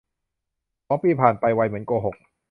[0.87, 2.15] สองปีผ่านไป ไวเหมือนโกหก